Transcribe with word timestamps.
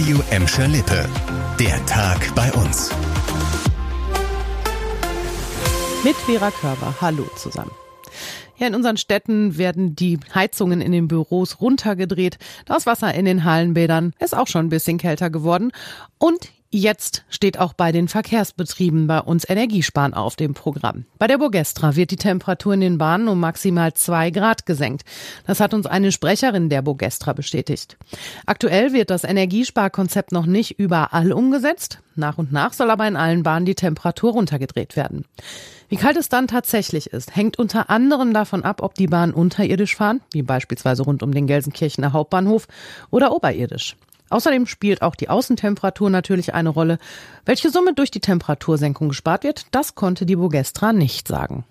Radio 0.00 0.22
Emscher 0.30 0.66
Lippe. 0.66 1.06
Der 1.58 1.84
Tag 1.84 2.34
bei 2.34 2.50
uns. 2.54 2.90
Mit 6.02 6.16
Vera 6.16 6.50
Körber. 6.50 6.94
Hallo 7.02 7.26
zusammen. 7.36 7.70
Ja, 8.56 8.68
in 8.68 8.74
unseren 8.74 8.96
Städten 8.96 9.58
werden 9.58 9.94
die 9.94 10.18
Heizungen 10.34 10.80
in 10.80 10.92
den 10.92 11.06
Büros 11.06 11.60
runtergedreht. 11.60 12.38
Das 12.64 12.86
Wasser 12.86 13.12
in 13.12 13.26
den 13.26 13.44
Hallenbädern 13.44 14.14
ist 14.18 14.34
auch 14.34 14.46
schon 14.46 14.64
ein 14.64 14.70
bisschen 14.70 14.96
kälter 14.96 15.28
geworden. 15.28 15.70
Und 16.16 16.48
Jetzt 16.72 17.24
steht 17.28 17.58
auch 17.58 17.72
bei 17.72 17.90
den 17.90 18.06
Verkehrsbetrieben 18.06 19.08
bei 19.08 19.18
uns 19.18 19.48
Energiesparen 19.48 20.14
auf 20.14 20.36
dem 20.36 20.54
Programm. 20.54 21.04
Bei 21.18 21.26
der 21.26 21.38
Bogestra 21.38 21.96
wird 21.96 22.12
die 22.12 22.16
Temperatur 22.16 22.74
in 22.74 22.80
den 22.80 22.96
Bahnen 22.96 23.26
um 23.26 23.40
maximal 23.40 23.92
zwei 23.94 24.30
Grad 24.30 24.66
gesenkt. 24.66 25.02
Das 25.48 25.58
hat 25.58 25.74
uns 25.74 25.86
eine 25.86 26.12
Sprecherin 26.12 26.68
der 26.68 26.82
Bogestra 26.82 27.32
bestätigt. 27.32 27.96
Aktuell 28.46 28.92
wird 28.92 29.10
das 29.10 29.24
Energiesparkonzept 29.24 30.30
noch 30.30 30.46
nicht 30.46 30.78
überall 30.78 31.32
umgesetzt. 31.32 31.98
Nach 32.14 32.38
und 32.38 32.52
nach 32.52 32.72
soll 32.72 32.92
aber 32.92 33.08
in 33.08 33.16
allen 33.16 33.42
Bahnen 33.42 33.66
die 33.66 33.74
Temperatur 33.74 34.30
runtergedreht 34.30 34.94
werden. 34.94 35.24
Wie 35.88 35.96
kalt 35.96 36.16
es 36.16 36.28
dann 36.28 36.46
tatsächlich 36.46 37.08
ist, 37.08 37.34
hängt 37.34 37.58
unter 37.58 37.90
anderem 37.90 38.32
davon 38.32 38.62
ab, 38.62 38.80
ob 38.80 38.94
die 38.94 39.08
Bahnen 39.08 39.34
unterirdisch 39.34 39.96
fahren, 39.96 40.20
wie 40.30 40.42
beispielsweise 40.42 41.02
rund 41.02 41.24
um 41.24 41.34
den 41.34 41.48
Gelsenkirchener 41.48 42.12
Hauptbahnhof, 42.12 42.68
oder 43.10 43.34
oberirdisch. 43.34 43.96
Außerdem 44.30 44.66
spielt 44.66 45.02
auch 45.02 45.16
die 45.16 45.28
Außentemperatur 45.28 46.08
natürlich 46.08 46.54
eine 46.54 46.70
Rolle. 46.70 46.98
Welche 47.44 47.70
Summe 47.70 47.92
durch 47.92 48.10
die 48.10 48.20
Temperatursenkung 48.20 49.08
gespart 49.08 49.44
wird, 49.44 49.66
das 49.72 49.94
konnte 49.94 50.24
die 50.24 50.36
Bogestra 50.36 50.92
nicht 50.92 51.28
sagen. 51.28 51.64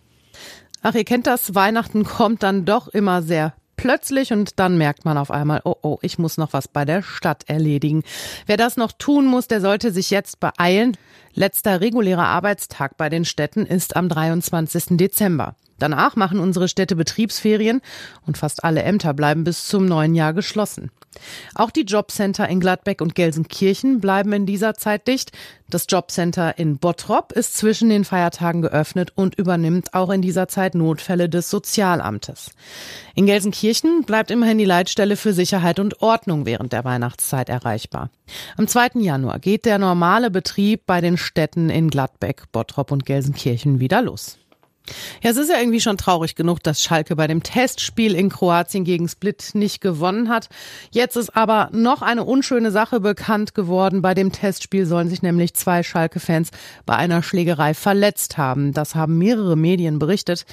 Ach, 0.82 0.94
ihr 0.94 1.06
kennt 1.06 1.28
das, 1.28 1.56
Weihnachten 1.56 2.04
kommt 2.04 2.44
dann 2.44 2.66
doch 2.66 2.88
immer 2.88 3.22
sehr 3.22 3.54
plötzlich 3.76 4.34
und 4.34 4.60
dann 4.60 4.78
merkt 4.78 5.06
man 5.06 5.18
auf 5.18 5.32
einmal, 5.32 5.62
oh 5.64 5.76
oh, 5.82 5.98
ich 6.02 6.20
muss 6.20 6.38
noch 6.38 6.52
was 6.52 6.68
bei 6.68 6.84
der 6.84 7.02
Stadt 7.02 7.44
erledigen. 7.48 8.04
Wer 8.46 8.58
das 8.58 8.76
noch 8.76 8.92
tun 8.92 9.26
muss, 9.26 9.48
der 9.48 9.62
sollte 9.62 9.92
sich 9.92 10.10
jetzt 10.10 10.40
beeilen. 10.42 10.98
Letzter 11.34 11.80
regulärer 11.80 12.26
Arbeitstag 12.26 12.98
bei 12.98 13.10
den 13.10 13.24
Städten 13.24 13.66
ist 13.66 13.96
am 13.96 14.10
23. 14.10 14.98
Dezember. 14.98 15.56
Danach 15.80 16.16
machen 16.16 16.40
unsere 16.40 16.68
Städte 16.68 16.96
Betriebsferien 16.96 17.82
und 18.26 18.38
fast 18.38 18.64
alle 18.64 18.84
Ämter 18.84 19.14
bleiben 19.14 19.44
bis 19.44 19.68
zum 19.68 19.86
neuen 19.86 20.16
Jahr 20.16 20.34
geschlossen. 20.34 20.92
Auch 21.56 21.72
die 21.72 21.82
Jobcenter 21.82 22.48
in 22.48 22.60
Gladbeck 22.60 23.02
und 23.02 23.16
Gelsenkirchen 23.16 24.00
bleiben 24.00 24.32
in 24.32 24.46
dieser 24.46 24.76
Zeit 24.76 25.08
dicht. 25.08 25.32
Das 25.70 25.86
Jobcenter 25.90 26.58
in 26.58 26.78
Bottrop 26.78 27.32
ist 27.32 27.58
zwischen 27.58 27.90
den 27.90 28.06
Feiertagen 28.06 28.62
geöffnet 28.62 29.12
und 29.16 29.36
übernimmt 29.36 29.94
auch 29.94 30.10
in 30.10 30.22
dieser 30.22 30.48
Zeit 30.48 30.76
Notfälle 30.76 31.30
des 31.30 31.50
Sozialamtes. 31.50 32.52
In 33.16 33.26
Gelsenkirchen 33.26 34.04
bleibt 34.04 34.32
immerhin 34.32 34.58
die 34.58 34.66
Leitstelle 34.66 35.16
für 35.16 35.34
Sicherheit 35.34 35.80
und 35.80 36.02
Ordnung 36.02 36.46
während 36.46 36.74
der 36.74 36.86
Weihnachtszeit 36.86 37.50
erreichbar. 37.50 38.10
Am 38.58 38.68
2. 38.68 39.02
Januar 39.02 39.40
geht 39.40 39.66
der 39.66 39.80
normale 39.80 40.32
Betrieb 40.32 40.86
bei 40.86 41.02
den 41.02 41.18
Städten 41.18 41.70
in 41.70 41.90
Gladbeck, 41.90 42.52
Bottrop 42.52 42.92
und 42.92 43.06
Gelsenkirchen 43.06 43.80
wieder 43.80 44.02
los. 44.02 44.38
Ja, 45.22 45.32
es 45.32 45.38
ist 45.38 45.50
ja 45.50 45.60
irgendwie 45.60 45.82
schon 45.82 45.98
traurig 45.98 46.36
genug, 46.36 46.64
dass 46.64 46.82
Schalke 46.82 47.16
bei 47.16 47.28
dem 47.28 47.44
Testspiel 47.44 48.16
in 48.16 48.30
Kroatien 48.30 48.84
gegen 48.84 49.08
Split 49.08 49.52
nicht 49.54 49.82
gewonnen 49.82 50.30
hat. 50.30 50.50
Jetzt 50.92 51.16
ist 51.16 51.36
aber 51.36 51.70
noch 51.72 52.02
eine 52.02 52.24
unschöne 52.24 52.72
Sache 52.72 53.00
bekannt 53.00 53.54
geworden. 53.54 54.02
Bei 54.02 54.14
dem 54.14 54.32
Testspiel 54.32 54.86
sollen 54.86 55.10
sich 55.10 55.22
nämlich 55.22 55.54
zwei 55.54 55.84
Schalke-Fans 55.84 56.52
bei 56.86 56.96
einer 56.96 57.24
Schlägerei 57.24 57.74
verletzt 57.74 58.38
haben. 58.38 58.74
Das 58.74 58.96
haben 58.96 59.18
mehrere 59.18 59.56
Medien 59.56 60.00
berichtet. 60.00 60.46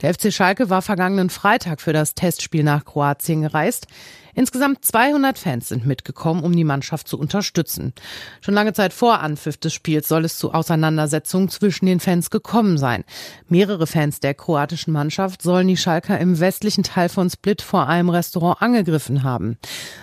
Der 0.00 0.14
FC 0.14 0.32
Schalke 0.32 0.70
war 0.70 0.82
vergangenen 0.82 1.30
Freitag 1.30 1.80
für 1.80 1.92
das 1.92 2.14
Testspiel 2.14 2.64
nach 2.64 2.84
Kroatien 2.84 3.42
gereist. 3.42 3.86
Insgesamt 4.34 4.84
200 4.84 5.38
Fans 5.38 5.68
sind 5.68 5.86
mitgekommen, 5.86 6.42
um 6.42 6.56
die 6.56 6.64
Mannschaft 6.64 7.06
zu 7.06 7.18
unterstützen. 7.18 7.92
Schon 8.40 8.54
lange 8.54 8.72
Zeit 8.72 8.92
vor 8.92 9.20
Anpfiff 9.20 9.58
des 9.58 9.74
Spiels 9.74 10.08
soll 10.08 10.24
es 10.24 10.38
zu 10.38 10.52
Auseinandersetzungen 10.52 11.50
zwischen 11.50 11.86
den 11.86 12.00
Fans 12.00 12.30
gekommen 12.30 12.78
sein. 12.78 13.04
Mehrere 13.48 13.86
Fans 13.86 14.20
der 14.20 14.34
kroatischen 14.34 14.92
Mannschaft 14.92 15.42
sollen 15.42 15.68
die 15.68 15.76
Schalker 15.76 16.18
im 16.18 16.40
westlichen 16.40 16.84
Teil 16.84 17.08
von 17.08 17.28
Split 17.28 17.60
vor 17.60 17.88
einem 17.88 18.08
Restaurant 18.08 18.62
angegriffen 18.62 19.22
haben. 19.22 19.58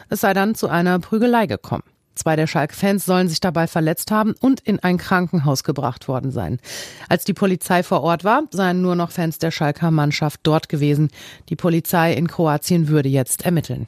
Es 0.10 0.22
sei 0.22 0.34
dann 0.34 0.54
zu 0.54 0.68
einer 0.68 1.00
Prügelei 1.00 1.48
gekommen. 1.48 1.84
Zwei 2.20 2.36
der 2.36 2.48
Schalke-Fans 2.48 3.06
sollen 3.06 3.30
sich 3.30 3.40
dabei 3.40 3.66
verletzt 3.66 4.12
haben 4.12 4.36
und 4.42 4.60
in 4.60 4.80
ein 4.80 4.98
Krankenhaus 4.98 5.64
gebracht 5.64 6.10
worden 6.10 6.32
sein. 6.32 6.60
Als 7.08 7.24
die 7.24 7.34
Polizei 7.34 7.82
vor 7.82 8.02
Ort 8.02 8.26
war, 8.26 8.44
seien 8.52 8.82
nur 8.82 8.96
noch 8.96 9.12
Fans 9.12 9.40
der 9.40 9.52
Schalker 9.52 9.90
Mannschaft 9.90 10.42
dort 10.44 10.68
gewesen. 10.68 11.12
Die 11.48 11.56
Polizei 11.56 12.14
in 12.14 12.28
Kroatien 12.28 12.90
würde 12.90 13.08
jetzt 13.08 13.46
ermitteln. 13.46 13.88